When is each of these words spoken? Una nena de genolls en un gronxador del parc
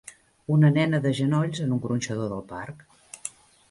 Una 0.55 0.71
nena 0.77 1.01
de 1.05 1.13
genolls 1.21 1.63
en 1.67 1.79
un 1.79 1.85
gronxador 1.87 2.35
del 2.37 2.45
parc 2.57 2.85